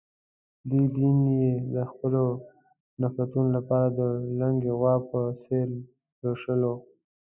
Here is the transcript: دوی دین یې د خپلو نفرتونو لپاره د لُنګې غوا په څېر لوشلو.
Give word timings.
دوی 0.69 0.85
دین 0.95 1.17
یې 1.39 1.49
د 1.73 1.75
خپلو 1.91 2.23
نفرتونو 3.01 3.49
لپاره 3.57 3.87
د 3.99 4.01
لُنګې 4.39 4.71
غوا 4.79 4.95
په 5.09 5.19
څېر 5.43 5.67
لوشلو. 6.21 6.73